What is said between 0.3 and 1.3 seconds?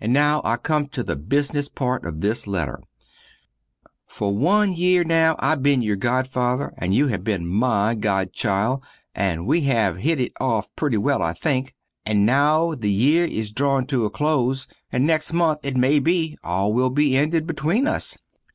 I come to the